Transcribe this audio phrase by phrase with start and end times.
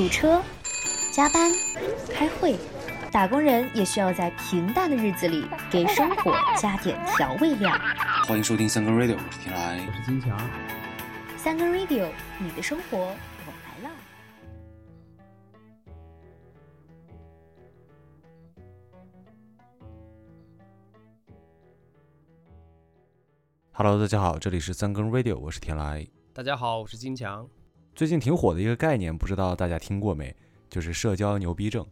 [0.00, 0.42] 堵车、
[1.12, 1.52] 加班、
[2.10, 2.56] 开会，
[3.12, 7.70] 打工人也需要在平淡的日子里给生活加点调味料。
[8.26, 10.50] 欢迎收听三更 radio，我是天来，我是金强。
[11.36, 12.08] 三更 radio，
[12.38, 13.94] 你的生活我来了。
[23.72, 26.08] Hello，大家好，这里是三更 radio，我是天来。
[26.32, 27.46] 大家好，我是金强。
[27.94, 30.34] 最近挺火的一个概念，不知道大家听过没？
[30.68, 31.86] 就是社交牛逼症。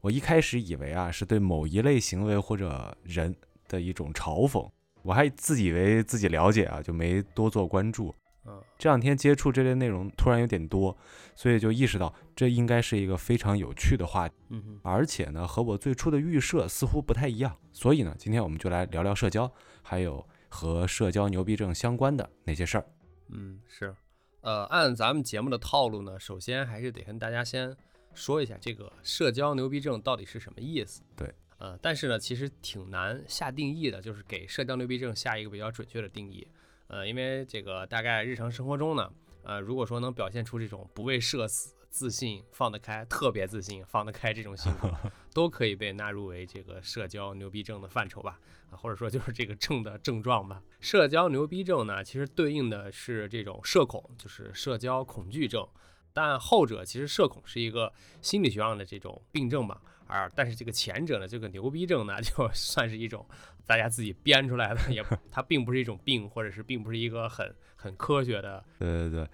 [0.00, 3.34] 我一开始以为啊是对某一类行为或者人
[3.68, 4.68] 的一种嘲讽，
[5.02, 8.14] 我还自以为自己了解啊，就没多做关注。
[8.46, 10.94] 嗯，这两天接触这类内容突然有点多，
[11.34, 17.56] 所以就意识到这应该是一个非常有趣的话题，嗯，而且呢和我最初的预设似乎不太一样。
[17.72, 19.50] 所以呢，今天我们就来聊聊社交，
[19.82, 22.86] 还有和社交牛逼症相关的那些事儿。
[23.28, 23.94] 嗯，是。
[24.44, 27.74] 呃，按咱们节目的套路呢，首先还是得跟大家先
[28.12, 31.02] 说一下这个社交牛逼症到底是什么意思。
[31.16, 36.46] 对，呃，但是呢，其实挺难下定义的，就是给社交牛逼症下一个比较准确的定义。
[36.88, 39.10] 呃，因为这个大概日常生活中呢，
[39.44, 44.92] 呃，如果说能表现出这种不畏社死、自信、放得开、特别自信、放得开这种性格，
[45.32, 50.60] 都可以被纳入为这个社交牛逼症的范畴吧，啊，或者说就是这个症的症状吧。
[50.80, 55.64] 社交牛逼症呢，其实对应的是这种社恐，就是社交恐惧症，
[56.12, 63.24] 但后者其实社恐是一个心理学上的这种病症吧，而但是这个前者呢，这个牛逼症呢， 就算是一种
[63.64, 69.28] 大家自己编出来的，也它并不是一种病，或者是并不是一个很很科学的对对对，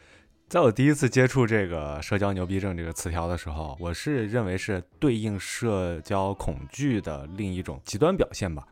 [0.51, 8.67] 在我第一次接触这个社交牛逼症这个词条的时候，我是认为是对应社交恐惧的另一种极端表现吧。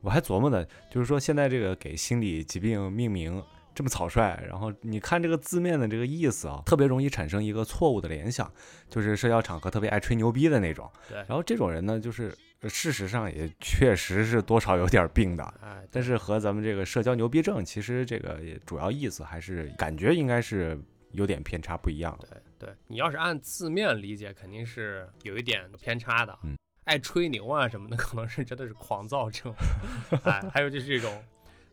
[0.00, 3.42] 我还琢磨呢，就是说现在这个给心理疾病命名
[3.74, 8.48] 这么草率，然后你看这个字面的这个意思啊，特别容易产生一个错误的联想，
[8.88, 10.88] 就是社交场合特别爱吹牛逼的那种。
[11.08, 15.42] 对，然后这种人呢，就是呃事实上也确实是多少有点病的。
[15.60, 20.80] 哎，但是和咱们这个社交牛逼症，其实这个主要意思还是感觉应该是
[21.14, 22.18] 有点偏差不一样。
[22.20, 26.38] 对对，你要是按字面理解，肯定是有一点偏差的。
[26.42, 29.54] 嗯， 爱吹牛啊什么的，可能是真的是狂躁症，
[30.24, 31.24] 哎，还有就是这种，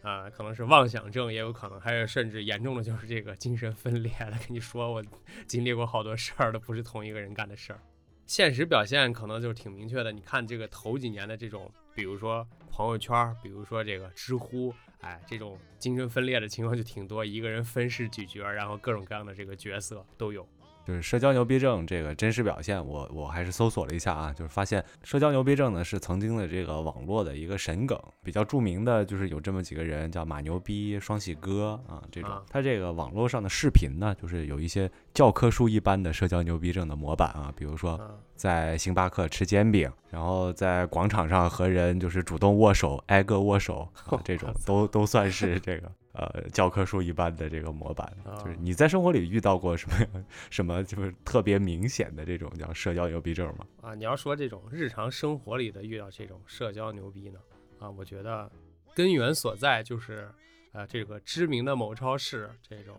[0.02, 4.38] 啊、可能是妄想症，也有可能，还有甚至严重的就是这个精神分裂了。
[4.40, 5.03] 跟你说，我
[5.47, 7.79] 经历过好多事儿，都不是同一个人干的事儿。
[8.25, 10.12] 现实表现可能就是挺明确的。
[10.12, 20.47] 你看这个头几年的这种，比如说朋友圈，比如说这个知乎，哎，这种精神分裂的情况就挺多，一个人分饰几角，然后各种各样的这个角色都有。
[20.86, 32.41] 就是社交牛逼症这个真实表现，我我还是搜索了一下啊，就是发现社交牛逼症呢是曾经的这个网络的一个神梗，比较著名的就是有这么几个人叫马牛逼、双喜哥啊这种啊。
[32.50, 48.11] 他这个网络上的视频呢，就是有一些教科书一般的社交牛逼症的模板啊，比如说嗯，在星巴克吃煎饼，然后在广场上和人就是主动握手，挨个握手、啊， 这种都都算是这个呃教科书一般的这个模板。
[48.25, 53.66] 就是啊你在生活里遇到过什么 什么就是特别明显的这种叫社交牛逼症吗？
[53.81, 57.39] 啊，你要说这种日常生活里的遇到这种社交牛逼呢，
[57.79, 58.51] 啊，我觉得
[58.94, 60.29] 根源所在就是，
[60.73, 62.95] 呃，这个知名的某超市这种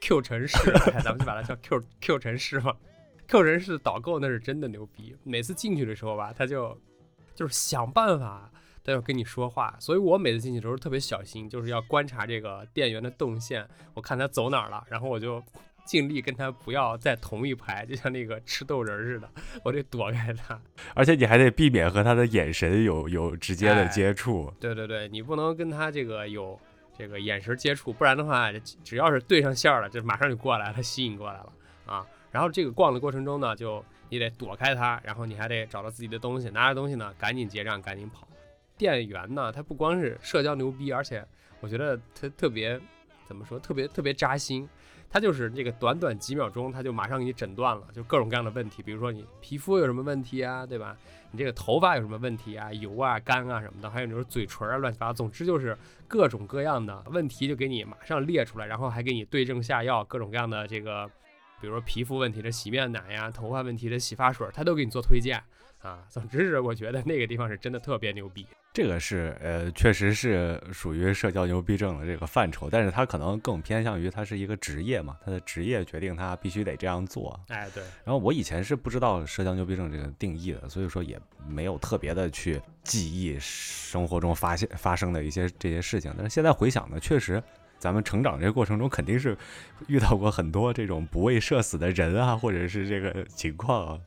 [0.00, 2.76] Q 城市，哎咱们就把它叫 Q Q 城市吧。
[3.28, 6.76] Q 城市导购那是真的牛逼，每次进去的时候吧，他就
[7.34, 8.50] 就是想办法
[8.82, 15.42] 都要跟你说话，所以我每次进去的时候特别小心，就是要观察这个店员的动线，我看他走哪儿了，然后我就
[15.84, 19.28] 尽力跟他不要在同一排，就像那个吃豆人儿似的，
[19.64, 20.60] 我得躲开他。
[20.94, 24.52] 而且你还得避免和他的眼神有有直接的哎接触。
[24.60, 26.58] 对对对，你不能跟他这个有
[26.96, 31.52] 这个眼神接触，不然的话，只只要是对上线儿了，这马上就过来了，吸引过来了
[31.86, 32.06] 啊。
[32.30, 38.26] 然后这个逛的过程中呢，就你得躲开他，然后你还得找到自己的东西，拿着东西呢，赶紧结账，赶紧跑。
[38.82, 41.24] 店员呢，他不光是社交牛逼，而且
[41.60, 42.80] 我觉得他特别
[43.28, 44.68] 怎么说，特别特别扎心。
[45.08, 50.96] 他就是这个短短几秒钟，他就马上给你诊断了，就各种各样的问题，比如说你皮肤有什么问题啊，对吧？
[51.30, 55.76] 你这个头发有什么问题啊，油啊、干啊什么的，还有你说嘴唇啊，乱七八糟，总之就是
[56.08, 61.06] 各种各样的问题就给你马上列出来，然后还给你对症下药，各种各样的这个，
[61.60, 65.38] 比如说皮肤问题的洗面奶呀，头发问题的洗发水，他都给你做推荐
[65.82, 66.02] 啊。
[66.08, 68.46] 总之是我觉得那个地方是真的特别牛逼。
[68.72, 77.38] 这个是呃，确实是属于社交牛逼症的这个范畴，但是他可能更偏向于他是一个职业嘛，他的职业决定他必须得这样做。
[77.48, 86.10] 哎，对，然后我以前是不知道社交牛逼症这个定义的，所以说也没有特别的去记忆生活中发现发生的一些这些事情。
[86.16, 87.42] 但是现在回想呢，确实
[87.78, 89.36] 咱们成长这个过程中，肯定是
[89.86, 94.00] 遇到过很多这种不畏社死的人啊，或者是这个情况啊。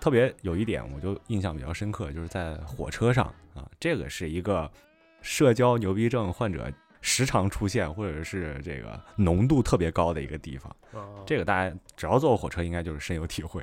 [0.00, 4.70] 特别有一点，我就印象比较深刻，就是在火车上啊，这个是一个
[5.22, 10.74] 社交牛逼症患者时常出现，或者是这个浓度特别高的一个地方。
[11.24, 13.62] 这个大家只要坐过火车，应该就是深有体会。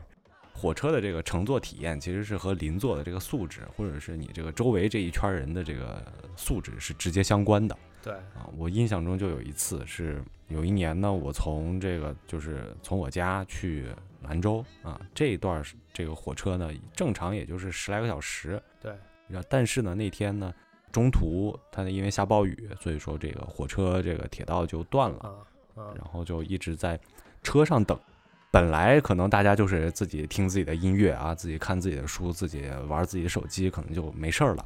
[0.53, 6.05] 火车的这个乘坐体验，其实是和邻座的这个素质，或者是你这个周围这一圈人的这个
[6.35, 7.77] 素质是直接相关的。
[8.03, 13.87] 对啊，我印象中就有一次是有一年呢，我从这个就是从我家去
[14.23, 15.63] 兰州啊，这一段
[15.93, 18.61] 这个火车呢，正常也就是十来个小时。
[18.81, 18.93] 对，
[19.49, 20.53] 但是呢那天呢
[20.91, 25.35] 中途它因为下暴雨，所以说这个火车这个铁道就断了，
[25.75, 26.99] 然后就一直在
[27.41, 27.97] 车上等。
[28.51, 34.65] 本来可能大家就是自己听自己的音乐啊，自己看自己的书，自己玩自己的手机，可能就没事儿了。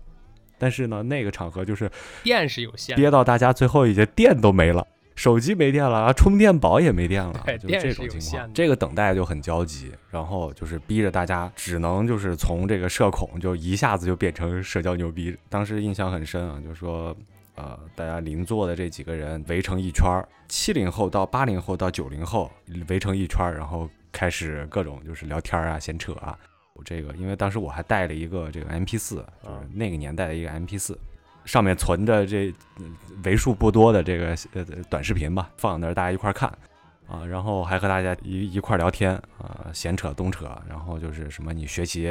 [0.58, 1.90] 但是呢，那个场合就是
[2.24, 15.38] 电是有限，憋到大家最后已经电都没了，手机没电了啊，充电宝也没电了，就这种情况，这个等待就很焦急，然后就是逼着大家只能就是从这个社恐就一下子就变成社交牛逼。
[15.50, 17.16] 当时印象很深啊，就是说。
[17.60, 22.52] 呃，大家邻座的这几个人围成一圈儿，七零后到八零后到九零后
[22.88, 26.38] 围成一圈儿，然后开始各种就是聊天啊、闲扯啊。
[26.78, 30.98] 我这个，因为当时我还带了一个这个 M P 四，就是那个年代的一个 M P 四，
[31.44, 32.54] 上面存着这
[33.24, 36.52] 为数不多的这个呃短视频吧，放那儿大家一块儿看。
[37.10, 42.10] 啊，然后还和大家一一块儿聊天啊，闲扯东扯，然后就是什么你学习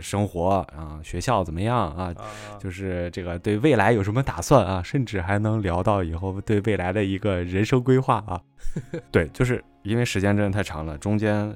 [0.00, 2.14] 生活啊，学校怎么样啊，
[2.58, 8.40] 就是这个对未来有什么打算啊，甚至还能聊到以后对未来的一个人生规划啊。
[9.12, 11.54] 对，就是因为时间真的太长了，中间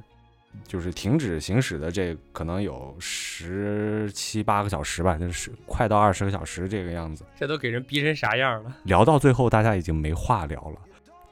[0.65, 7.25] 就是停止行驶的这可能有十七八个小时吧，就是快到二十个小时这个样子。
[7.37, 8.77] 这都给人逼成啥样了？
[8.85, 10.79] 聊到最后，大家已经没话聊了。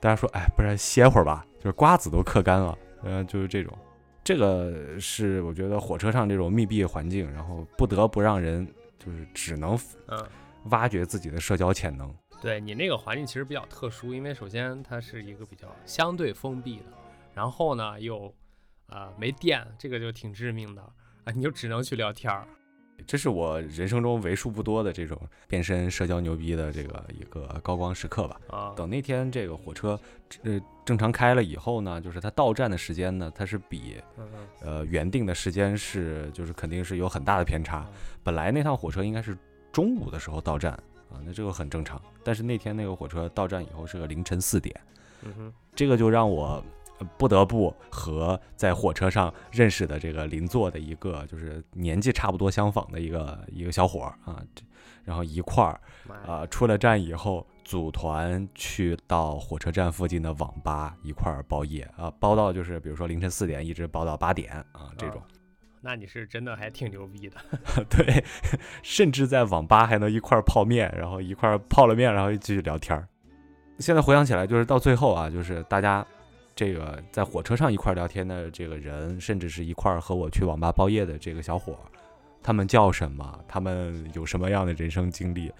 [0.01, 1.45] 大家说，哎，不然歇会儿吧。
[1.59, 3.77] 就是瓜子都嗑干了，呃，就是这种，
[4.25, 8.67] 这个是我觉得火车上这种密闭环境，然后不得不让人
[8.99, 9.79] 就是只能
[10.09, 10.27] 嗯
[10.71, 12.11] 挖掘自己的社交潜能。
[12.41, 16.85] 对你那个环境其实比较特殊，因为首先它是一个比较相对封闭的，
[17.35, 18.33] 然后呢又
[18.91, 20.83] 啊没电，这个就挺致命的
[21.25, 22.47] 啊，你就只能去聊天儿。
[23.07, 28.41] 这是我人生中为数不多的这种变身社交牛逼的这个一个高光时刻吧。
[28.51, 29.99] 啊，等那天这个火车
[30.43, 33.97] 呃正常开了以后呢，就是它到站的时间呢，它是比
[34.61, 37.89] 呃原定的时间是就是肯定是有很大的偏差。
[38.23, 39.35] 本来那趟火车应该是
[39.73, 40.73] 中午的时候到站
[41.09, 42.01] 啊，那这个很正常。
[42.23, 44.79] 但是那天那个火车到站以后是个凌晨四点，
[45.75, 46.63] 这个就让我。
[47.17, 54.43] 不得不和在火车上认识的这个邻座的一个，就是年纪差不多相仿的一个一个小伙儿啊，
[55.05, 55.81] 然后一块儿
[56.26, 65.23] 啊出了站以后，组团去到火车站附近的网吧一块儿包夜啊，包到就是比如说凌晨四点一直包到八点啊这种。
[65.82, 67.37] 那你是真的还挺牛逼的。
[67.88, 68.23] 对，
[68.82, 73.08] 甚至在网吧还能一块儿泡面，然后一块儿泡了面，然后继续聊天儿。
[73.79, 76.06] 现在回想起来，就是到最后啊，就是大家。
[76.61, 81.75] 这个在火车上一块聊天的这个人，甚至是一块和我去网吧包夜的这个小伙，
[82.43, 83.43] 他们叫什么？
[83.49, 85.51] 他们有什么样的人生经历？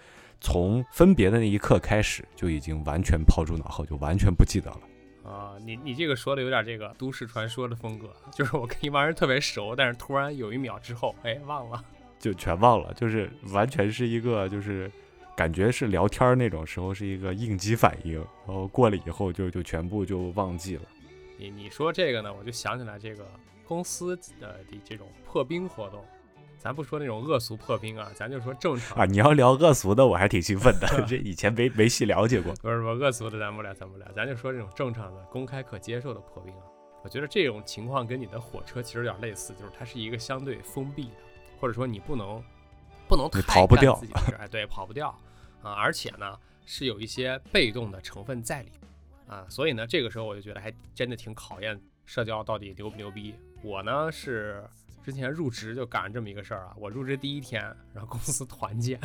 [0.41, 4.79] 从分别的那一刻开始，就已经完全抛诸脑后，就完全不记得了。
[5.27, 11.83] 啊，你你这个说的有点这个都市传说的风格，就是我跟一帮人特别熟，但是突然有一秒之后，哎，忘了，
[12.19, 14.91] 就全忘了，就是完全是一个就是。
[15.41, 18.13] 感觉是聊天那种时候是一个应激反应，
[18.45, 20.83] 然后过了以后就就全部就忘记了。
[21.35, 23.25] 你你说这个呢，我就想起来这个
[23.65, 26.05] 公司的这种破冰活动，
[26.59, 29.05] 咱不说那种恶俗破冰啊，咱就说正常啊。
[29.05, 32.53] 你要聊恶俗的，我还挺兴奋的， 这以前没没细了解过。
[32.61, 36.61] 不是不恶俗的，咱不聊，咱不聊，咱就说这种正常的、公开可接受的破冰啊。
[37.03, 41.17] 我觉得这种情况跟你的火车其实有点类似，就是它是一个相对封闭的，
[41.59, 42.43] 或者说你不能
[43.07, 43.99] 不能你跑不掉，
[44.37, 45.17] 哎，对，跑不掉。
[45.61, 48.71] 啊，而且呢，是有一些被动的成分在里，
[49.27, 53.35] 啊，所以呢，这个时候我就觉得还真的挺考验社交到底牛不牛逼。
[53.63, 54.63] 我呢是
[55.03, 57.61] 之前入职就赶上这么一个事儿啊，我入职第一天，
[57.93, 58.99] 然后公司团建，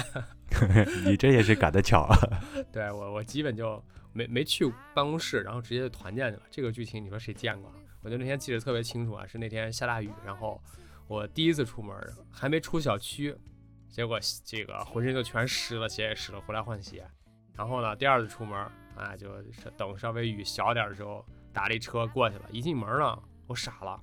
[1.05, 2.17] 你这也是赶得巧啊。
[2.73, 3.83] 对我，我基本就
[4.13, 6.43] 没没去办公室，然后直接就团建去了。
[6.51, 7.71] 这个剧情你说谁见过？
[8.03, 10.61] 我就那天记得特别清楚啊，是那天下大雨，然后
[11.07, 11.95] 我第一次出门，
[12.31, 13.37] 还没出小区。
[13.97, 17.03] 结果这个浑身就全湿了，鞋也湿了，回来换鞋。
[17.55, 18.55] 然后呢，第二次出门，
[18.95, 19.27] 啊，就
[19.75, 22.43] 等稍微雨小点的时候，打了一车过去了。
[22.53, 23.99] 一进门呢，我傻了，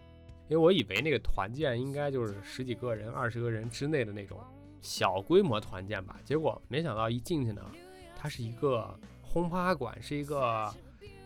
[0.47, 4.39] 因为我以为那个团建应该就是十几个人、二十个人之内的那种
[4.81, 6.17] 小规模团建吧。
[6.25, 7.61] 结果没想到一进去呢，
[8.17, 10.73] 它是一个轰趴馆是一个，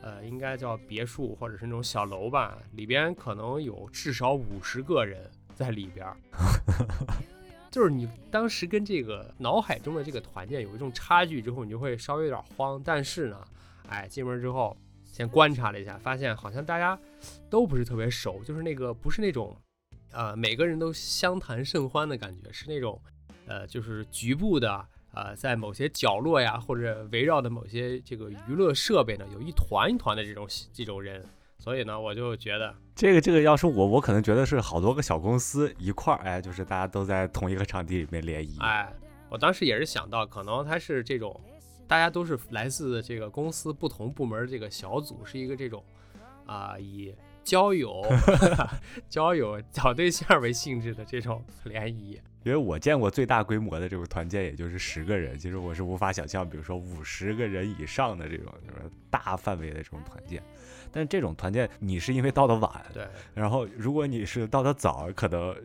[0.01, 6.17] 呃，应该叫别墅或者是那种小楼吧，里边可能有至少五十个人在里边儿。
[7.69, 12.81] 就是你当时跟这个脑海中的这个团建有一种差距之后，你就会稍微有点慌。
[12.83, 13.47] 但是呢，
[13.87, 16.97] 哎，进门之后先观察了一下，发现好像大家
[17.49, 19.55] 都不是特别熟，就是那个不是那种，
[20.11, 22.99] 呃，每个人都相谈甚欢的感觉，是那种，
[23.45, 31.25] 呃，就是局部的，呃，在某些角落呀，或者围绕的某些这个娱乐设备呢，有一团一团的这种这种人。
[31.57, 38.57] 所以呢，我就觉得这个这个要是我，我可能觉得是好多个小公司一块儿，哎，就是大家都在同一个场地里面联谊。
[38.59, 38.91] 哎，
[39.29, 41.39] 我当时也是想到，可能它是这种，
[41.87, 45.83] 大家都是来自这个公司不同部门这个小组，是一个这种
[46.45, 48.01] 啊以交友、
[49.09, 52.21] 交友找对象为性质的这种 联谊。
[52.43, 55.37] 因为我见过最大规模的这种团建，也就是十个人。
[55.37, 60.41] 其实我是无法想象，比如说五十个人以上的这种就是大范围的这种团建。
[60.91, 63.07] 但是这种团建，你是因为到的晚，对。
[63.33, 65.55] 然后如果你是到的早，可能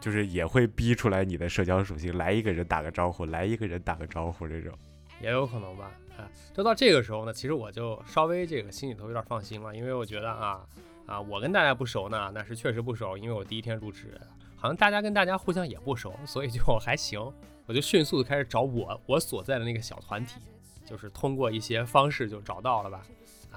[0.00, 4.72] 就是也会逼出来你的社交属性，来一个人打个招呼，来一个人打个招呼这种，
[5.20, 5.90] 也有可能吧。
[6.16, 10.60] 啊，就到这个时候呢，其实我就稍微这个心里头有点放心了，因为我觉得啊
[11.06, 14.20] 啊，我跟大家不熟呢，那是确实不熟，因为我第一天入职，
[14.56, 17.20] 好像大家跟大家互相也不熟，所以就还行。
[17.66, 20.40] 我就迅速的开始找我我所在的那个小团体，
[20.86, 23.04] 就是通过一些方式就找到了吧。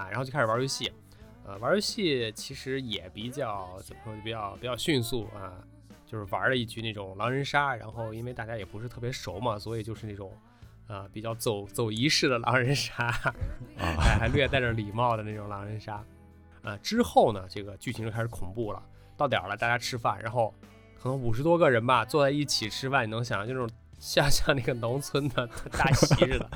[0.02, 0.92] 啊，然后就开始玩游戏，
[1.46, 5.54] 呃，玩游戏其实也比较怎么说，就比较比较迅速啊，
[6.06, 10.32] 就是玩了一局那种狼人杀，然后因为大家也不是特别熟嘛，所以就是那种，
[10.88, 13.06] 呃，比较走走仪式的狼人杀，
[13.78, 16.04] 啊，还略带着礼貌的那种狼人杀，
[16.64, 18.82] 呃，之后呢，这个剧情就开始恐怖了，
[19.16, 20.54] 到点儿了，大家吃饭，然后
[21.00, 26.50] 可能五十多个人吧，坐在一起吃饭，你能想象就那种像像那个农村的大 席似的。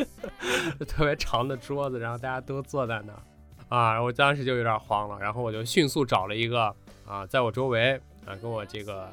[0.86, 3.22] 特别长的桌子，然后大家都坐在那儿
[3.68, 6.74] 啊，我当时就有点慌了，然后我就迅速找了一个
[7.06, 9.10] 啊，在我周围啊，跟我这个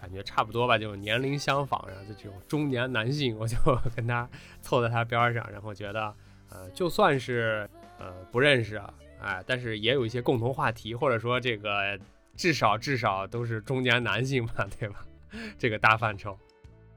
[0.00, 3.56] 感觉差不多吧，就年龄相仿，然后就这种中年男性，我就
[3.96, 4.28] 跟他
[4.62, 6.14] 凑在他边上，然后觉得
[6.50, 7.68] 呃，就算是
[7.98, 11.98] 呃不认识啊，哎，但是也有一些共同话题，或者说这个
[12.36, 15.04] 至少至少都是中年男性嘛，对吧？
[15.58, 16.38] 这个大范畴。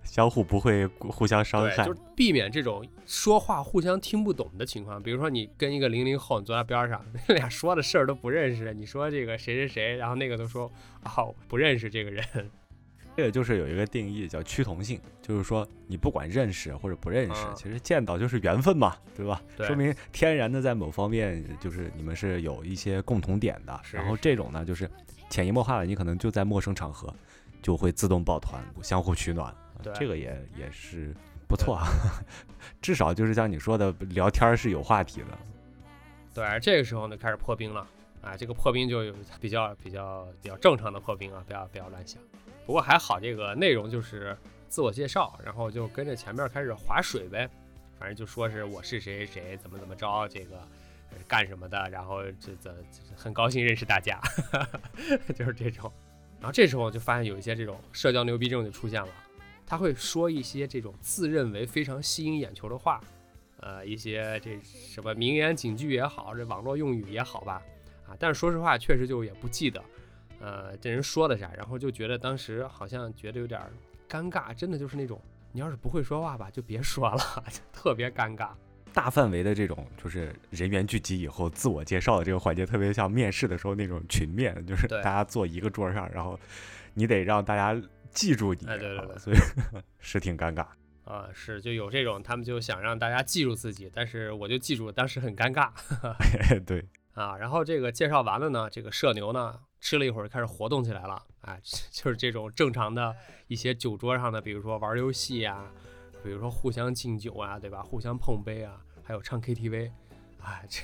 [0.10, 5.02] 相互不会互相伤害，就是避免这种说话互相听不懂的情况。
[5.02, 8.74] 比如说，你跟一个零零后，你坐在边上，那俩说的事儿都不认识。
[8.74, 10.70] 你说这个谁谁谁，然后那个都说
[11.04, 11.14] 啊
[11.48, 12.24] 不认识这个人。
[13.16, 19.42] 这个就是有一个定义叫趋同性，就是说你不管认识或者不认识，其实见到就是缘分嘛，对吧？
[19.58, 23.80] 说明天然的在某方面就是你们是有一些共同点的。
[23.92, 24.90] 然后这种呢，就是
[25.30, 27.14] 潜移默化的，你可能就在陌生场合
[27.62, 29.54] 就会自动抱团，相互取暖。
[29.94, 31.14] 这个也也是
[31.48, 31.88] 不错啊，
[32.82, 35.28] 至少就是像你说的，聊天是有话题的。
[36.34, 37.88] 对，这个时候呢开始破冰了
[38.22, 42.22] 啊，这个破冰就有比较比较比较正常的破冰啊，不要不要乱想。
[42.66, 47.50] 不过还好，这个内容就是自我介绍，然后就跟着前面开始划水呗，
[47.98, 50.62] 反正就说是我是谁谁怎么怎么着，这个
[51.28, 52.72] 干什么的，然后这这
[53.16, 54.22] 很高兴认识大家，
[55.36, 55.92] 就是这种。
[56.40, 59.10] 然后这时候就发现有一些这种社交牛逼症就出现了。
[59.70, 63.00] 他会说一些这种自认为非常吸引眼球的话，
[63.60, 67.62] 呃，一些这什么名言警句也好，这网络用语也好吧，
[68.08, 69.80] 啊，但是说实话，确实就也不记得，
[70.40, 73.62] 呃，这人说的啥，然后就觉得当时好像觉得有点
[74.10, 75.22] 尴尬，真的就是那种，
[75.52, 77.18] 你要是不会说话吧，就别说了，
[77.54, 78.50] 就特别尴尬。
[78.92, 86.40] 大范围的这种就是人员聚集以后自我介绍的这个环节，特别像面试的时候那种群面，就是大家坐一个桌上，然后
[86.96, 87.80] 你得让大家。
[88.12, 89.38] 记住你，哎，对对对，所以
[90.00, 90.66] 是挺尴尬
[91.04, 95.72] 啊，是就有这种，他们就想让大家记住自己，但是我就记住当时很尴尬，
[96.66, 101.60] 对 啊，然后这个介绍完了呢，这个社牛呢吃了一会儿开始活动起来了，哎，
[101.92, 103.16] 就是这种正常的
[103.48, 105.72] 一些酒桌上的，比如说玩游戏啊，
[106.24, 107.82] 比如说互相敬酒啊，对吧？
[107.82, 109.92] 互相碰杯啊，还有唱 KTV，
[110.42, 110.82] 哎，这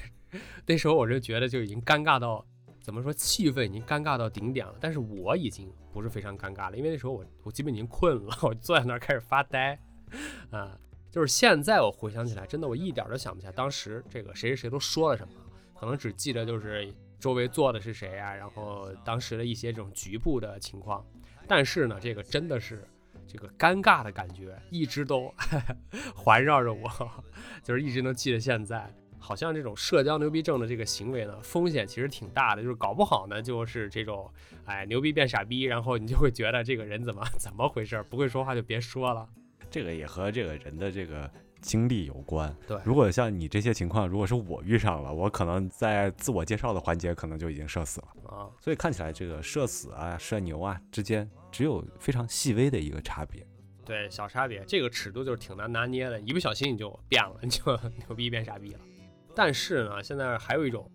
[0.66, 2.46] 那时候我就觉得就已经尴尬到。
[2.86, 3.12] 怎么说？
[3.12, 9.76] 气氛已经尴尬到顶点了，但是我已经不是非常尴尬了，因为那时候我我基本已经困了， 我坐在那儿开始发呆，
[10.52, 10.78] 啊，
[11.10, 15.34] 就是现在我回想起来，真的我一点都想不起来当时这个谁谁谁都说了什么，
[15.80, 21.04] 可能只记得就是周围坐的是谁啊，然后当时的一些这种局部的情况，
[21.48, 22.88] 但是呢，这个真的是
[23.26, 25.34] 这个尴尬的感觉一直都
[26.16, 26.88] 环绕着我，
[27.64, 28.94] 就是一直能记得现在。
[29.26, 34.32] 好像这种社交牛逼症的这个行为呢，风险其实挺大的，就是搞不好呢，就是这种，
[34.66, 39.28] 哎，牛逼变傻逼，然后你就会觉得这个人怎么怎么回事，不会说话就别说了。
[39.72, 41.30] 这个也和这个人的这个
[41.60, 42.56] 经历有关。
[42.68, 48.08] 对如果像你这些情况，如果是我遇上了，我可能在自我介绍的环节可能就已经社死了。
[48.30, 53.46] 啊，所以看起来这个社死啊、社牛啊之间只有非常细微的一个差别。
[53.84, 57.64] 对，小差别，这个尺度就是挺难拿捏的，一不小心你就变了，你 就
[58.08, 58.80] 牛逼变傻逼了。
[59.36, 60.90] 但是呢，现在还有一种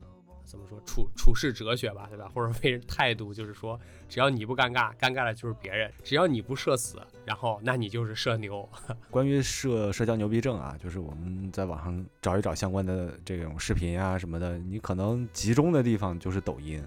[0.45, 2.29] 怎么说处处事哲学吧，对吧？
[2.35, 3.79] 或者为人态度，就是说，
[4.09, 8.69] 只要你不尴尬，尴尬的就是别人；只要你不社死，然后那你就是社牛。
[9.11, 16.83] 关于社社交牛逼症啊，就是我们在网上找一找相关的这种视频啊什么的，你可能集中的地方就是抖音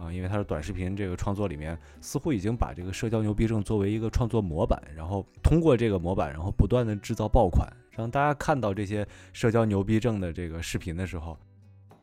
[0.00, 11.36] 啊，因为它是短视频这个创作里面，似乎已经把这个社交牛逼症作为一个创作模板，然后通过这个模板，然后不断的制造爆款，让大家看到这些社交牛逼症的这个视频的时候，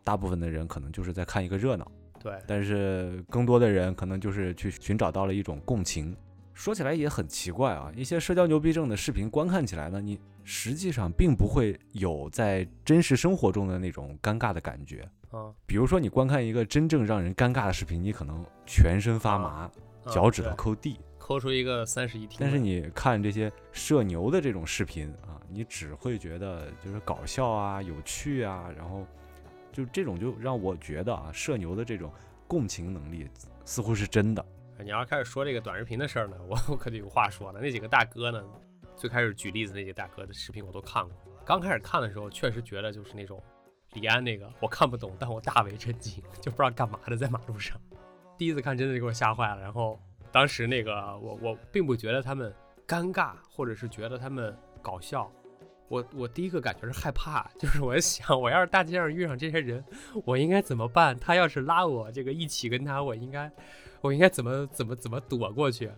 [0.03, 1.91] 大部分的人可能就是在看一个热闹。
[2.19, 6.15] 对，但是更多的人可能就是去寻找到了一种共情。
[6.53, 15.07] 说起来也很奇怪啊，一些社交牛逼症的视频观看起来呢，你实际上并不会有在真实生活中的那种尴尬的感觉。
[15.31, 19.71] 啊，比如说你观看一个真正让人尴尬的视频，你可能全身发麻，啊
[20.07, 20.99] 脚趾头抠地。
[21.17, 22.37] 抠出一个三室一厅。
[22.39, 29.05] 但是你看这些社牛的这种视频啊，你只会觉得就是搞笑啊、有趣啊，然后
[29.73, 32.09] 就这种就让我觉得啊，社牛的这种
[32.47, 33.29] 共情能力
[33.65, 34.45] 似乎是真的。
[34.79, 37.59] 你要开始说这个短视频的事儿呢， 我我可得有话说了。
[37.61, 38.41] 那几个大哥呢，
[38.95, 41.11] 最开始举例子那几个大哥的视频我都看过。
[41.43, 43.43] 刚开始看的时候，确实觉得就是那种
[43.93, 47.79] 李安那个我看不懂，但我大为震惊，就不知道干嘛的在马路上。
[48.37, 49.61] 第一次看真的就给我吓坏了。
[49.61, 49.99] 然后
[50.31, 52.53] 当时那个我我并不觉得他们
[52.87, 55.31] 尴尬，或者是觉得他们搞笑。
[55.89, 59.81] 我我第一个感觉是害怕，就是我想，我要是大街上遇上这些人，
[60.25, 61.17] 我应该怎么办？
[61.17, 63.49] 他要是拉我这个一起跟他，我应该
[64.01, 65.89] 我应该怎么怎么怎么躲过去？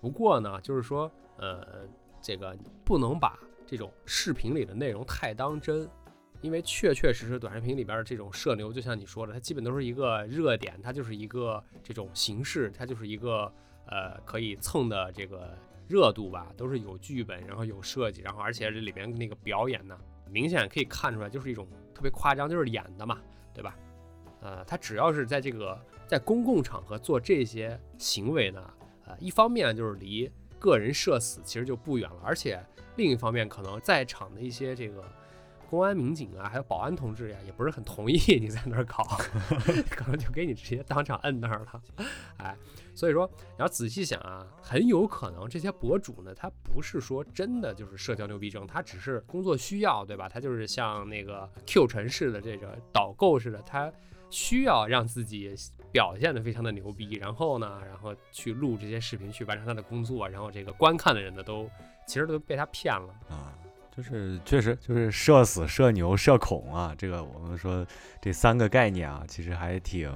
[0.00, 1.88] 不过呢，就是说，呃，
[2.22, 5.90] 这个不能把这种视频里的内容太当真，
[6.46, 13.52] 因为确确实实短视频里边的这种社牛，就像你说的，它基本都是一个热点，它就是一个这种形式，它就是一个
[13.86, 19.98] 呃可以蹭的这个热度吧，都是有剧本，然后有设计，然后而且这里边那个表演呢，
[20.30, 23.18] 明显可以看出来就是一种特别夸张，就是演的嘛，
[23.52, 23.76] 对吧？
[24.40, 28.62] 呃，他只要是在这个在公共场合做这些行为呢，
[29.04, 35.04] 呃，一方面就是离个人社死其实就不远了，而且另一方面可能在场的一些这个
[35.68, 39.02] 公安民警啊，还有保安同志呀，也不是很同意你在那儿搞，
[39.90, 41.82] 可能就给你直接当场摁那儿了，
[42.38, 42.56] 哎，
[42.94, 50.28] 所以说你要仔细想啊，很有可能这些博主呢，他不是说真的就是社交牛逼症，他只是工作需要，对吧？
[50.28, 53.92] 他就是像那个 Q 城市的这个导购似的，他
[54.30, 55.54] 需要让自己
[55.92, 61.70] 表现的非常的牛逼，然后呢，然后去录这些视频去完成他的工作，然后这个观看的人呢都
[62.06, 63.14] 其实都被他骗了。
[63.30, 63.56] 啊，
[63.96, 67.84] 就是确实就是社死、社牛、社恐啊，这个我们说
[68.20, 70.12] 这三个概念啊，其实还挺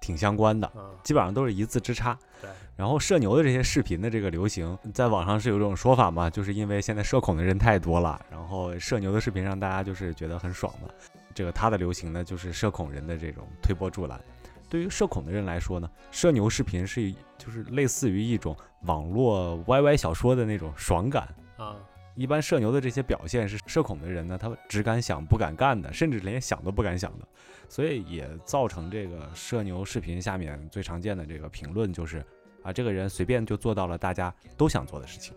[0.00, 2.18] 挺相关的，啊，基本上都是一字之差。
[2.42, 10.88] 对，然后社牛的这些视频的这个流行，在网上是有这种说法嘛，就是因为现在社恐的人太多了，然后社牛的视频让大家就是觉得很爽嘛。
[11.34, 14.20] 这个它的流行呢，就是社恐人的这种推波助澜。
[14.68, 21.26] 对于社恐的人来说呢，社牛视频是就是类似于一种网络 YY 小说的那种爽感。
[21.56, 21.76] 啊，
[22.14, 27.26] 一般社牛的这些表现是社恐的人呢，他只敢想不敢干的，甚至连想都不敢想的，
[27.68, 32.24] 所以也造成这个社牛视频下面最常见的这个评论就是
[32.62, 35.34] 啊，这个人随便就做到了大家都想做的事情。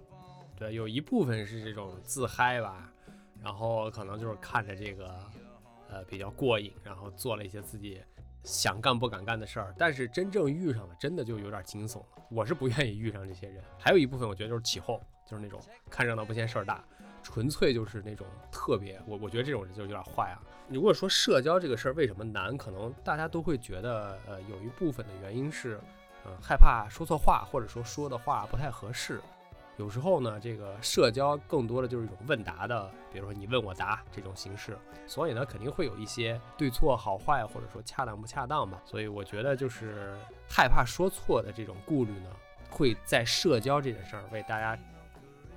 [0.55, 2.91] 对，有一部分是这种自嗨吧，
[3.43, 5.15] 然后可能就是看着这个
[5.89, 8.01] 呃比较过瘾，然后做了一些自己
[8.43, 12.05] 想干不敢干的事儿，但是真正遇上了，真的就有点惊悚了。
[12.31, 13.63] 我是不愿意遇上这些人。
[13.77, 15.59] 还有一部分我觉得就是起哄，就是那种
[15.89, 16.83] 看热闹不嫌事儿大，
[17.21, 20.41] 纯粹就是那种特别，我我觉得这种人就有点坏啊。
[20.69, 25.79] 如果说社交这个事儿为什么难，可能大家都会觉得，呃，有一部分的原因是，
[26.25, 29.21] 呃，害怕说错话，或者说说的话不太合适。
[29.77, 38.81] 有时候呢，这个社交更多的就是一种问答的，比如说你问我答这种形式，所以呢，肯定会有一些对错好坏，或者说恰当不恰当吧。
[38.83, 40.17] 所以我觉得就是
[40.49, 42.31] 害怕说错的这种顾虑呢，
[42.71, 44.75] 会在社交这件事儿为大家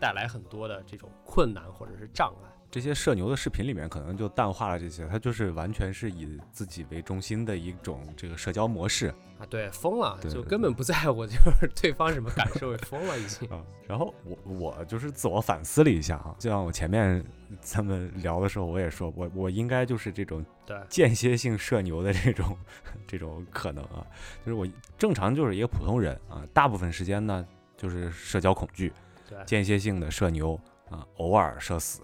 [0.00, 2.48] 带来很多的这种困难或者是障碍。
[2.70, 9.08] 这些社牛的视频里面可能就淡化了这些，它就是完全是以自己为中心的一种这个社交模式
[9.40, 13.48] 啊，对，疯了，就根本不在乎，就是对方什么感受，疯了已经。
[13.48, 13.60] 啊。
[13.88, 17.24] 然后我我就是自我反思了一下啊，就像我前面
[17.60, 22.56] 咱们聊的时候，我也说我我应该就是这种对，间歇性社牛的这种
[23.04, 24.06] 这种可能啊，
[24.46, 24.64] 就是我
[24.96, 27.44] 正常就是一个普通人啊，大部分时间呢
[27.76, 29.09] 就是社交恐惧，对，
[29.46, 32.02] 间歇性的社牛啊，偶尔社死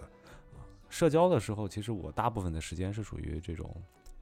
[0.89, 3.75] 社交的时候，其实我大部分的时间是属于这种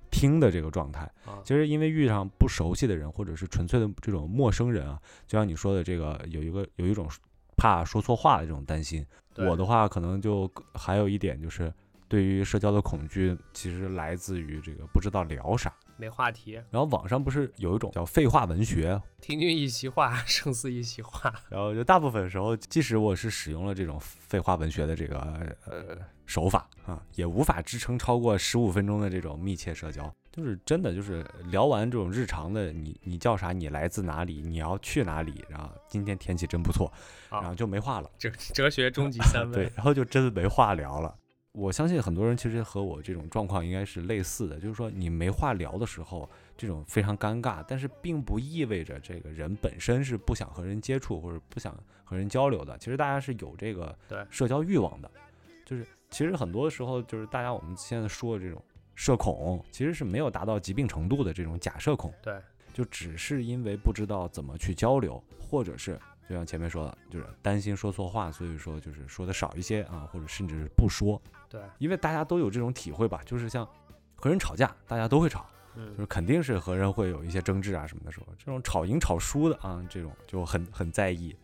[0.09, 1.01] 听的这个状态。
[1.25, 7.07] 啊，其实因为遇上不熟悉的人，或者是纯粹的这种陌生人啊，就像你说的这个，有一个有一种
[7.55, 9.05] 怕说错话的这种担心。
[9.37, 11.71] 我的话，可能就还有一点就是，
[12.07, 15.73] 对于社交的恐惧，其实来自于这个不知道聊啥。
[15.97, 21.33] 没话题，然后网上不是有一种叫废话文学，听君一席话，胜似一席话。
[21.49, 25.19] 然后就大部分时候，即使我是使用了这种废话文学的这个
[25.65, 30.13] 呃手法啊，也无法支撑超过十五分钟的这种密切社交。
[30.31, 33.53] 就是真的就是聊完这种日常的，你你叫啥？
[33.53, 34.41] 你来自哪里？
[34.41, 35.45] 你要去哪里？
[35.47, 36.91] 然后今天天气真不错，
[37.29, 38.11] 啊然后就没话了。
[38.17, 41.15] 哲哲学终极三 对问，，然后就真的没话聊了。
[41.55, 52.77] 我相信很多人其实和我这种状况应该是类似的，就是说你没话聊的时候，这种非常尴尬，但是并不意味着这个人本身是不想和人接触或者不想和人交流的。
[52.77, 53.97] 其实大家是有这个
[54.29, 55.09] 社交欲望的，
[55.65, 58.61] 就是其实很多时候就是大家我们现在说的这种
[58.93, 62.37] 社恐，其实是没有达到疾病程度的这种假社恐，对，
[62.73, 71.21] 就只是因为不知道怎么去交流，或者是就像前面说的，就是担心说错话，所以说就是说的少一些啊，或者甚至是不说。
[71.49, 73.67] 对，因为大家都有这种体会吧，就是像
[74.15, 81.35] 和人吵架，大家都会吵，就嗯是肯定是和人会有一些争执啊什么的时候，这种吵赢吵输的啊，这种就很很在意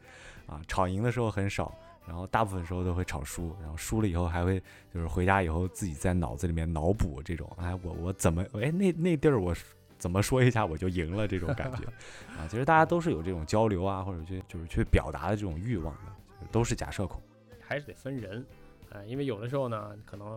[0.47, 1.73] 啊，吵赢的时候很少。
[2.03, 4.59] 然后大部分时候都会吵输，然后输了以后还会
[4.91, 9.55] 就是回家以后自己在脑子里面脑补这种，哎，我我怎么哎那那地儿我
[10.01, 11.85] 怎么说一下我就赢了这种感觉
[12.35, 12.47] 啊。
[12.49, 17.21] 其实大家都是有这种交流啊，或者去就是去表达的这种欲望的，就是都是假社恐。
[17.61, 18.45] 还是得分人，
[18.89, 20.27] 呃，因为有的时候呢，可能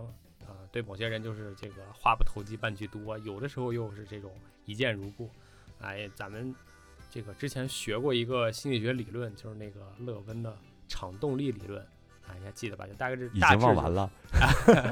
[0.47, 4.31] 呃对某些人就是这个话不投机半句多，有的时候又是这种
[4.67, 5.29] 一见如故。
[5.81, 6.55] 哎，咱们
[7.11, 11.83] 这个之前学过一个心理学理论，就是那个勒温的场动力理论，
[12.29, 12.87] 啊，你还记得吧？
[12.87, 14.11] 就大概是已经大致就忘完了，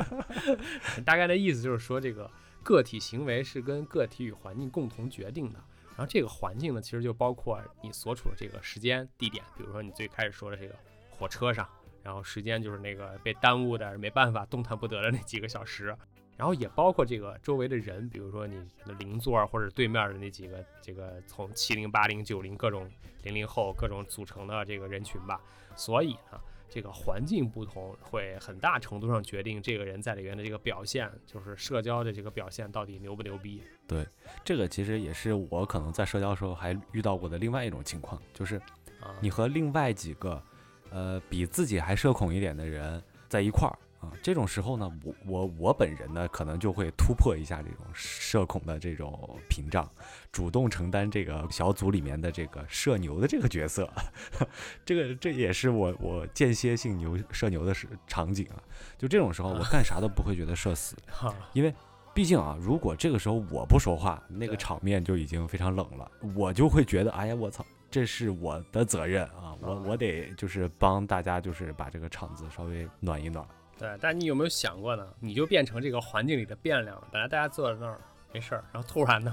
[1.05, 2.29] 大概的意思就是说，这个
[2.63, 5.59] 个体行为是跟个体与环境共同决定的。
[5.91, 9.45] 然后这个环境呢，其实就包括你所处的这个时间、地点。
[9.57, 10.75] 比如说你最开始说的这个
[11.11, 11.69] 火车上，
[12.03, 15.95] 然后时间就是那个被耽误的、没办法动弹不得的那几个小时。
[16.35, 22.91] 然后也包括这个周围的人，比如说你的邻座或者对面的那几个这个从七零、八零、九零各种
[23.23, 25.39] 零零后各种组成的这个人群吧。
[25.77, 26.41] 所以呢，
[26.75, 33.63] 这个环境不同，会很大程度上决定这个人在里面的这个表现，就是社交的这个表现到底牛不牛逼。
[33.87, 34.07] 对
[34.43, 38.57] 这个其实也是我可能在社交的时候还遇到过的另外一种情况，就是
[39.03, 40.43] 啊，你和另外几个
[40.89, 49.89] 呃比自己还社恐一点的人在一块儿啊，这种时候呢，我我我本人呢可能就会突破一下这种社恐的这种屏障，
[50.33, 53.89] 主动承担这个小组里面的这个社牛的这个角色，
[54.85, 58.59] 这个这也是我我间歇性牛社牛的时场景啊，
[58.99, 61.73] 就这种时候我干啥都不会觉得社死，哈因为
[62.13, 73.47] 毕竟啊，如果这个时候我不说话，那个场面就已经非常冷了，我就会觉得，哎呀，我操，这是我的责任啊，我啊我得就是帮大家，就是把这个场子稍微暖一暖。
[73.79, 75.07] 对，但你有没有想过呢？
[75.21, 77.09] 你就变成这个环境里的变量了。
[77.11, 78.01] 本来大家坐在那儿
[78.33, 79.33] 没事儿，然后突然呢，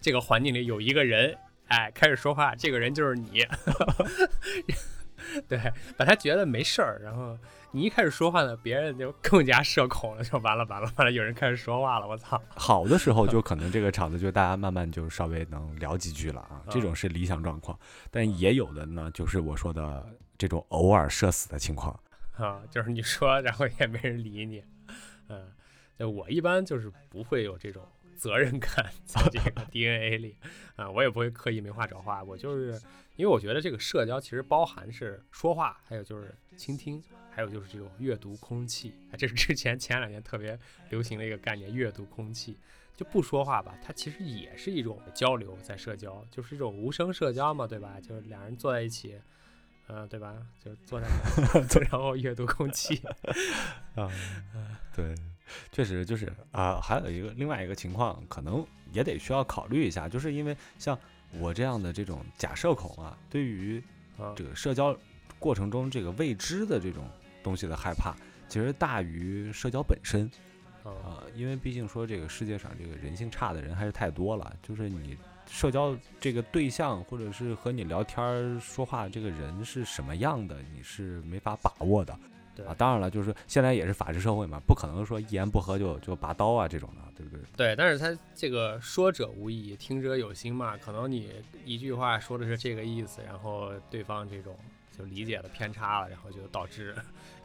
[0.00, 1.36] 这个环境里有一个人，
[1.68, 3.44] 哎，开始说话，这个人就是你。
[5.48, 7.38] 对，把他觉得没事儿，然后
[7.70, 12.40] 你一开始说话呢，别人就更加社恐了，就完了完了完了，有人开始说话了，我操！
[12.56, 17.78] 好的时候，就 可能这个场子就大家慢慢就稍微能聊几句了啊，这种是理想状况。
[18.10, 20.04] 但也有的呢，就是我说的
[20.36, 21.98] 这种偶尔社死的情况。
[22.42, 24.64] 啊，就是你说，然后也没人理你，
[25.28, 25.52] 嗯，
[25.98, 30.36] 就我一般就是不会有这种责任感 在这个 DNA 里，
[30.74, 32.72] 啊，我也不会刻意没话找话，我就是
[33.16, 40.58] 因为我觉得这个社交其实包含是说话，还有就是倾听，还有就是这种阅读空气，啊，这是之前前两年特别
[40.90, 42.58] 流行的一个概念，阅读空气。
[42.94, 47.98] 就不说话吧，它其实也是一种交流，在社交，就是一种无声社交嘛，对吧？
[47.98, 49.18] 就是两人坐在一起，
[49.88, 50.34] 嗯、对吧？
[50.64, 51.06] 就坐在
[51.90, 53.02] 然后阅读空气。
[53.94, 54.10] 啊，
[54.94, 55.14] 对，
[55.70, 60.98] 确实就是啊、还有一个另外一个情况，可能也得需要考虑一下，就是因为像
[61.38, 63.82] 我这样的这种假社恐啊，对于
[64.18, 64.96] 啊这个社交
[65.38, 67.08] 过程中这个未知的这种
[67.42, 68.14] 东西的害怕，
[68.48, 70.30] 其实大于社交本身
[70.84, 75.16] 啊啊、因为毕竟说这个世界上这个人性差的人还是太多了，就是你
[75.48, 82.18] 社交这个对象或者是和你聊天儿说话这个人是什么样的，你是没法把握的。
[82.54, 82.74] 对啊。
[82.76, 87.44] 当然了，就是现在也是法治社会嘛，不可能说一言不合就就拔刀啊这种的，对不对？
[87.56, 91.30] 对，但是他这个说者无意，听者有心嘛，可能你
[91.64, 94.56] 一句话说的是这个意思，然后对方这种
[94.96, 96.94] 就理解的偏差了，然后就导致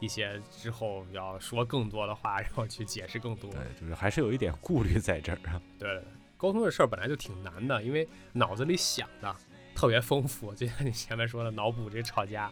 [0.00, 3.50] 一些之后要说更多的话，然后去解释更多。
[3.50, 5.60] 对，就是还是有一点顾虑在这儿啊。
[5.78, 6.02] 对，
[6.38, 9.36] 沟通的事儿本来就挺难的，因为脑子里想的
[9.74, 12.50] 特别丰富，就像你前面说的脑补这吵架，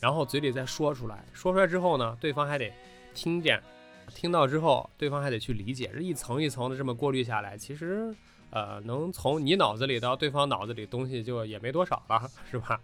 [0.00, 2.72] 然后嘴里再说出来，说出来之后呢，对方还得
[3.12, 3.60] 听见，
[4.14, 8.14] 听到之后，对方还得去理解，这一层一层的这么过滤下来，其实
[8.50, 12.80] 呃，能从你脑子里到对方脑子里东西就也没多少了，是吧？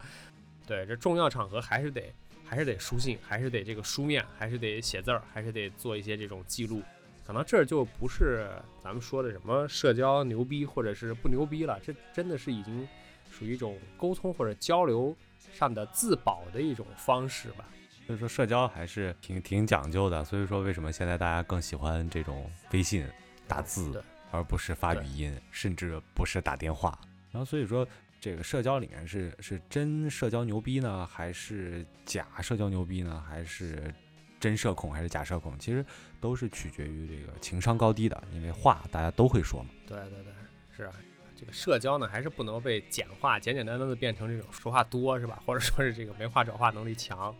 [0.67, 2.13] 对，这重要场合还是得
[2.45, 6.83] 还是得书信，还是得这个书面，还是得写字儿，还是得做一些这种记录。
[7.26, 8.48] 可能这儿就不是
[8.83, 12.87] 咱们说的什么社交牛逼或者是不牛逼了，这真的是已经
[13.30, 15.14] 属于一种沟通或者交流
[15.52, 17.64] 上的自保的一种方式吧。
[18.06, 20.24] 所以说社交还是挺挺讲究的。
[20.24, 23.06] 所以说为什么现在大家更喜欢这种微信
[23.46, 24.02] 打字，
[24.33, 26.98] 而不是发语音，甚至不是打电话？
[27.30, 27.87] 然后所以说
[28.20, 33.24] 这个社交里面是是真社交牛逼呢，还是假社交牛逼呢？
[33.28, 33.94] 还是
[34.40, 35.57] 真社恐还是假社恐？
[35.59, 35.85] 其实
[36.20, 39.68] 都是取决于这个情商高低的，因为话大家都会说嘛。
[39.87, 40.33] 对对对，
[40.74, 40.94] 是啊，
[41.37, 45.40] 这个社交呢还是不能被简化，简简单单的变成这种说话多是吧？
[45.44, 47.35] 或者说是这个没话找话能力强。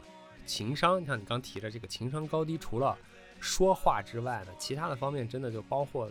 [0.45, 2.97] 情商，像你刚提的这个情商高低，除了
[3.41, 6.11] 说话之外呢，其他的方面真的就包括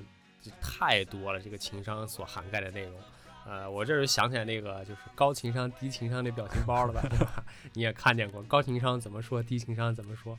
[0.62, 3.00] 太多了，这个情商所涵盖的内容。
[3.46, 7.44] 呃，我这就想起来那个就是高情商、低情商那表情包了吧，对吧？
[7.74, 10.38] 你也看见过高情商怎么说，低情商怎么说。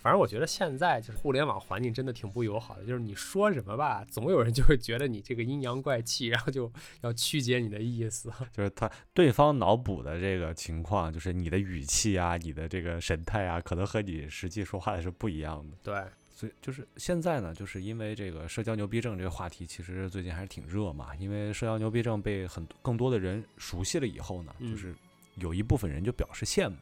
[0.00, 8.32] 反正我觉得现在就是互联网环境真的挺不友好的，就是你说什么吧，总有人就会觉得你这个阴阳怪气，然后就要曲解你的意思。
[8.52, 15.76] 就是他对方脑补的这个情况，就是你的语气啊，你的这个神态啊，可能和你实际说话的是不一样的。
[15.82, 16.02] 对，
[16.34, 21.14] 所以就是现在呢，就是因为这个社交牛逼症这个话题，其实最近还是挺热嘛。
[21.16, 24.94] 因为社交牛逼症被很更多的人熟悉了以后呢，嗯就是
[25.34, 26.76] 有一部分人就表示羡慕。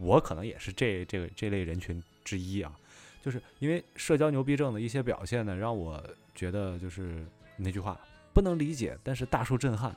[0.00, 2.72] 我可能也是这这个这类人群之一啊，
[3.22, 6.02] 就是因为社交牛逼症的一些表现呢，让我
[6.34, 7.24] 觉得就是
[7.56, 8.00] 那句话
[8.32, 9.94] 不能理解，但是大受震撼。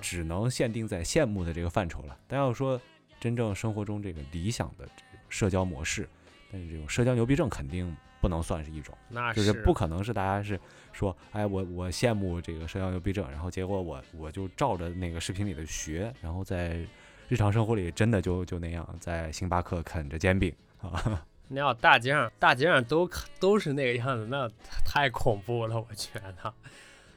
[0.00, 2.16] 只能限定在羡慕的这个范畴了。
[2.28, 2.80] 但要说
[3.18, 6.08] 真正生活中这个理想的这个社交模式，
[6.52, 10.56] 但是这种社交牛逼症肯定不能算是一种，那就是不可能是大家是
[10.92, 16.86] 说，哎，我我羡慕这个社交牛逼症，然后结果我我就照着那个视频里的学，然后在
[17.28, 23.08] 日常生活里真的就就那样，在星巴克啃着煎饼啊， 那要大街上大街上都
[23.40, 24.48] 都是那个样子，那
[24.84, 26.54] 太恐怖了，我觉得。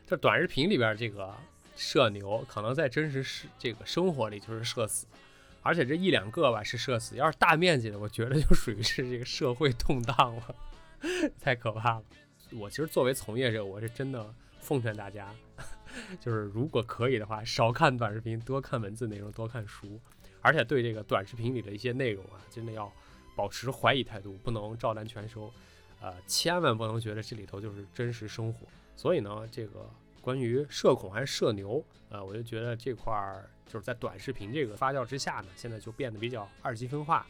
[0.07, 1.31] 这短视频里边这个
[1.75, 5.05] 社牛，可能在真实是这个生活里就是社死，
[5.61, 10.55] 而且这一两个吧是社死，要是大面积的，我觉得就属于是这个社会动荡了，
[11.39, 12.03] 太可怕了。
[12.53, 15.31] 我其实作为从业者，我是真的奉劝大家，
[16.19, 19.99] 就是如果可以的话，少看短视频，多看文字内容，多看书，
[20.41, 22.91] 而且对这个短视频里的一些内容啊，真的要
[23.35, 25.51] 保持怀疑态度，不能照单全收，
[26.01, 28.67] 呃，千万不能觉得这里头就是真实生活。
[28.95, 29.89] 所以呢，这个
[30.21, 37.25] 关于社恐还是社牛，呃，我就觉得这块儿就是在短视频这个发酵之下呢，现在就变得比较二级分化。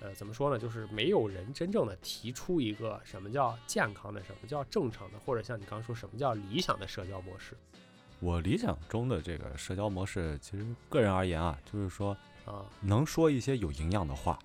[0.00, 0.58] 呃，怎么说呢？
[0.58, 7.56] 就是没有人真正的提出一个什么叫健康的，什么叫正常的，或者像你刚刚说什么叫理想的社交模式
[8.22, 14.38] 我理想中的这个社交模式，其实个人而言啊，就是说啊，能说一些有营养的话，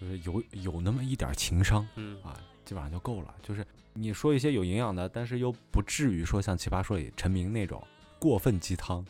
[0.00, 1.86] 就是有有那么一点儿情商。
[1.96, 3.34] 嗯啊，基本上就够了。
[3.42, 7.86] 就是你说一些有营养的，但是又不至于说像《奇葩说》里陈明那种
[8.18, 9.04] 过分鸡汤，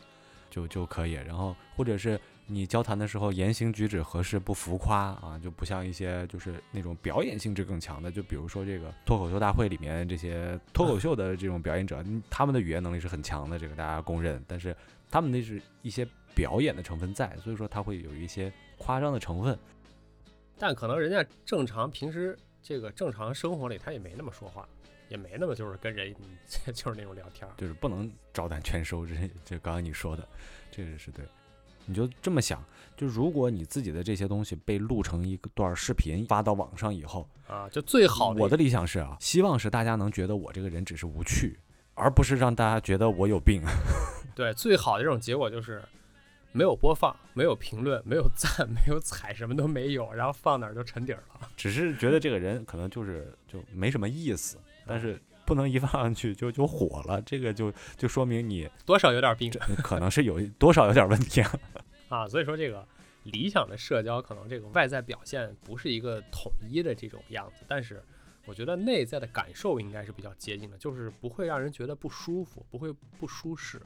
[0.51, 1.13] 就就可以。
[1.13, 14.43] 然后或者是你交谈的时候言行举止合适，不浮夸啊，就不像一些就是那种表演性质更强的，就比如说这个脱口秀大会里面这些脱口秀的这种表演者，他们的语言能力是很强的，这个大家公认。
[14.47, 14.75] 但是
[15.09, 19.57] 他们那是一些表演的成分在，所以说他会有一些夸张的成分。
[20.59, 24.67] 但可能人家正常平时这个正常生活里，他也没那么说话，
[25.11, 26.15] 也没那么就是跟人
[26.73, 27.53] 就是那种聊天儿。
[27.57, 30.27] 就是不能照单全收，这这刚刚你说的，
[30.71, 31.25] 这个是对。
[31.85, 32.63] 你就这么想，
[32.95, 41.59] 就如果你自己的这些东西被录成一段视频发到网上以后，啊，就最好的我的理想是啊，希望是大家能觉得我这个人只是无趣，
[41.95, 43.61] 而不是让大家觉得我有病。
[44.35, 45.83] 对最好的这种结果就是
[46.51, 51.49] 没有播放，没有评论，没有赞， 没有踩，什么都没有，然后放哪儿就沉底儿了。
[51.57, 54.57] 只是觉得这个人可能就是就没什么意思，
[54.91, 61.51] 但是不能一放上去就就火了，这个就就说明你多少有点病这可能是有多少有点问题啊。
[62.09, 62.87] 啊，所以说这个
[63.23, 68.03] 理想的社交可能这个外在表现不是一个统一的这种样子，但是
[68.45, 73.81] 我觉得内在的感受应该是比较接近的，就是不会让人觉得不舒服，不会不舒适。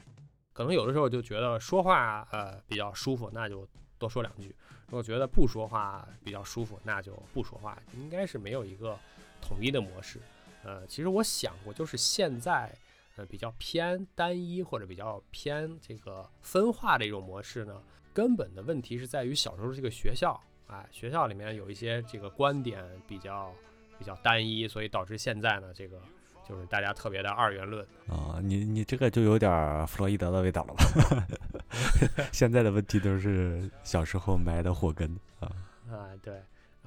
[0.52, 4.48] 可能有的时候就觉得说话呃比较舒服，那就多说两句；
[4.86, 7.78] 如果觉得不说话比较舒服，那就不说话。
[7.94, 8.98] 应该是没有一个
[9.40, 10.18] 统一的模式。
[10.66, 12.76] 呃，其实我想过，就是现在
[13.14, 17.80] 呃比较偏单一或者比较偏这个分化的一种模式呢。
[18.12, 23.54] 根本的问题是在于小时候这个学校，哎，学校里面有一些这个观点比较
[23.96, 26.00] 比较单一，所以导致现在呢，这个
[26.48, 28.40] 就是大家特别的二元论啊。
[28.42, 31.26] 你你这个就有点弗洛伊德的味道了吧？
[32.32, 35.46] 现在的问题都是小时候埋的祸根啊。
[35.88, 36.42] 啊，对，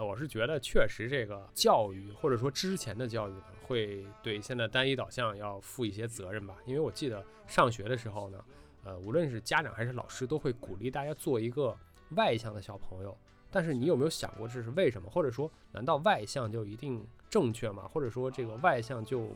[0.05, 6.55] 我是觉得确实这个教育或者说之前的教育呢，会对现在单一导向要负一些责任吧。
[6.65, 8.43] 因为我记得上学的时候呢。
[8.85, 11.77] 呃，无论是家长还是老师，都会鼓励大家做一个
[12.11, 13.15] 外向的小朋友。
[13.51, 15.09] 但是你有没有想过这是为什么？
[15.09, 17.89] 或者说，难道外向就一定正确吗？
[17.91, 19.35] 或者说，这个外向就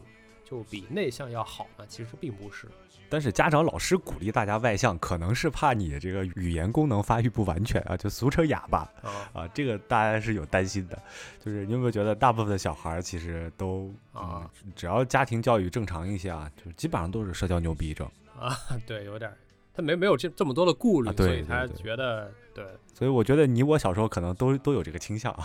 [0.54, 1.84] 就比内向要好吗？
[1.88, 2.68] 其实并不是。
[3.10, 8.89] 但是家长老师鼓励大家外向，可能是怕你这个语言功能发育不完全啊，就俗称哑巴
[9.34, 9.48] 啊。
[9.54, 11.00] 这个大家是有担心的。
[11.44, 18.08] 就是你有没有觉得，大部分的小孩其实都啊，只要家庭教育正常一些啊，就基本上都是社交牛逼症。
[18.39, 19.32] 啊， 对，有点，
[19.74, 25.36] 他没没有这这么多的顾虑，所以他觉得对，所以我觉得你我小时候可能都都有这个倾向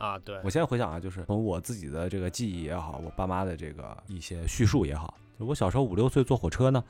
[0.00, 0.18] 啊。
[0.18, 6.82] 对我现在回想啊，就是从我自己的这个记忆也好，我爸妈的这个一些叙述也好，我小时候五六岁坐火车呢，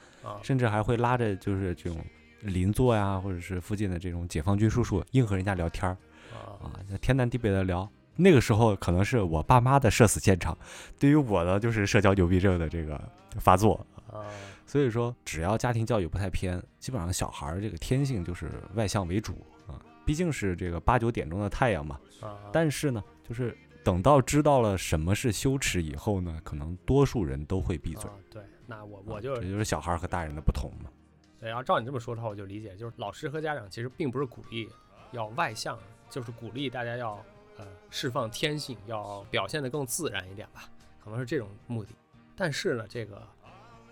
[0.42, 1.98] 甚至还会拉着就是这种
[2.40, 5.96] 邻座呀，或者是附近的这种解放军叔叔，硬和人家聊天儿
[6.32, 7.86] 啊，天南地北的聊。
[8.16, 10.56] 那个时候可能是我爸妈的社死现场，
[10.98, 13.00] 对于我的就是社交牛逼症的这个
[13.38, 14.24] 发作啊。
[14.66, 19.59] 所以说，只要家庭教育不太偏，基本上小孩儿这个天性就是外向为主啊。
[20.04, 22.00] 毕竟是这个八九点钟的太阳嘛。
[22.20, 22.38] 啊。
[22.52, 28.10] 但是呢，就是等到知道了什么是羞耻以后呢，可能多数人都会闭嘴。
[28.30, 30.90] 对，那我我就这就是小孩和大人的不同嘛。
[31.38, 34.68] 对，然后照你这么说的话，我就理解，就是老师和家长其实并不是鼓励
[35.12, 37.24] 要外向，就是鼓励大家要
[37.56, 40.68] 呃释放天性，要表现得更自然一点吧，
[41.02, 41.90] 可能是这种目的。
[42.36, 43.22] 但是呢，这个。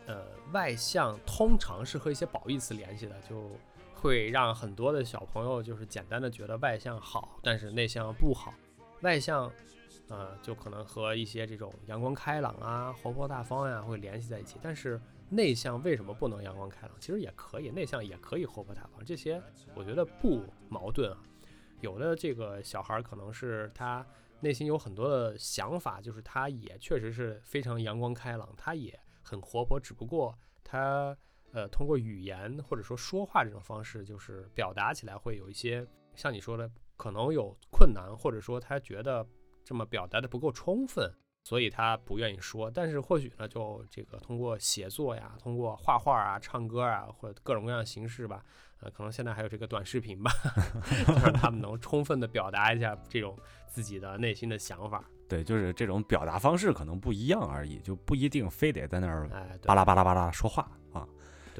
[0.06, 3.50] 呃，外向通常是和一些褒义词联系的，就
[4.00, 8.54] 会让很多的小朋友就是简单的觉得外向好，但是内向不好。
[9.02, 9.50] 外向，
[10.08, 14.58] 呃，就可能和一些这种阳光开朗啊、活泼大方呀会联系在一起。
[14.62, 16.96] 但是内向为什么不能阳光开朗？
[17.00, 19.42] 其实也可以，内向也可以活泼大方，这些
[19.74, 21.18] 我觉得不矛盾啊。
[21.80, 24.06] 有的这个小孩可能是他
[24.40, 28.98] 内心有很多的想法，就是他也确实是非常阳光开朗，他也。
[29.20, 30.34] 很活泼，只不过
[30.64, 31.14] 他
[31.52, 39.26] 呃通过语言或者说说话这种方式，就是表达起来会有一些像你说的可能有困难，或者说他觉得
[39.64, 41.12] 这么表达的不够充分，
[41.44, 42.70] 所以他不愿意说。
[42.70, 48.42] 但是或许呢，就这个通过写作呀，通过画画啊、唱歌啊，或者各种各样的形式吧，
[48.80, 50.30] 呃，可能现在还有这个短视频吧，
[51.22, 55.04] 让 他们能充分的表达一下这种自己的内心的想法。
[55.28, 60.70] 对，就是这种表达方式可能不一样而已，就不一定非得在那儿哎巴拉巴拉巴拉说话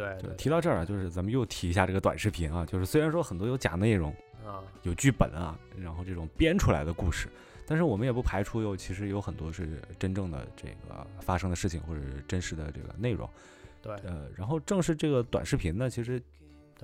[0.07, 0.19] 啊。
[0.23, 4.11] 对，提到这儿啊，就是咱们又提一下这个短视频啊，就是虽然说很多有假内容
[4.45, 7.29] 啊，有剧本啊，然后这种编出来的故事，
[7.67, 13.29] 但是我们也不排除有其实有很多是真正的这个发生的事情或者是真实的这个内容。
[13.83, 16.23] 对，呃，然后正是这个短视频呢，其实。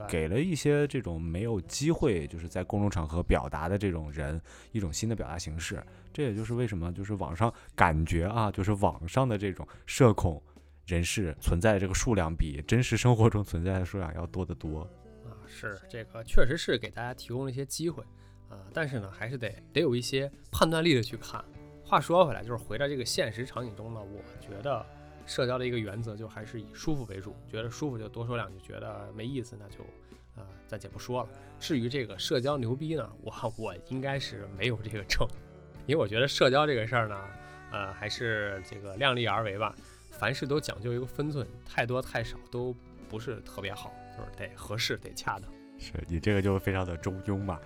[0.08, 5.80] 给了一些这种没有机会就是在公众场合表达的这种人一种新的表达形式，
[6.12, 10.42] 这也就是为什么就是网上感觉啊，就是网上的这种社恐
[10.86, 14.80] 人士存在这个数量比真实生活中存在的数量要多得多
[15.24, 15.32] 啊。
[15.46, 18.02] 是这个确实是给大家提供了一些机会
[18.48, 21.44] 啊，但是呢，还是得得有一些判断力的去看。
[21.84, 24.84] 话说回来，就是回到这个现实场景中呢，我觉得。
[25.26, 29.78] 社交的一个原则就还是以舒服为主，觉得舒服就多说两句，觉得没意思那就，
[30.36, 31.28] 呃，暂且不说了。
[31.58, 35.26] 至于这个社交牛逼呢，我我应该是没有这个 证，
[35.86, 37.18] 因为我觉得社交这个事儿呢，
[37.72, 39.74] 呃，还是这个量力而为吧，
[40.18, 42.74] 凡事都讲究一个分寸，太多太少都
[43.08, 45.50] 不是特别好，就是得合适，得恰当。
[45.78, 47.58] 是你这个就非常的中庸嘛。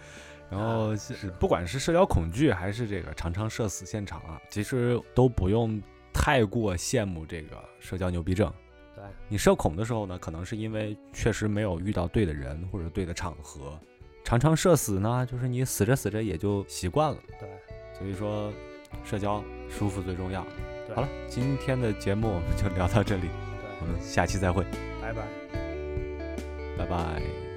[0.50, 0.92] 然后
[1.38, 5.80] 不管是社交恐惧还是这个常常社死现场啊，其实都不用。
[6.20, 8.52] 太过羡慕这个社交牛逼症，
[8.92, 13.78] 对你社恐的时候呢，可能是因为确实没有遇到对的人或者对的场合，
[14.24, 17.18] 常常社死呢，就是你死着死着也就习惯了。
[17.38, 17.48] 对，
[17.96, 18.52] 所以说
[19.04, 20.44] 社交舒服最重要。
[20.94, 23.28] 好了，今天的节目我们就聊到这里，
[23.80, 24.64] 我们下期再会，
[25.00, 25.22] 拜拜，
[26.78, 27.47] 拜拜。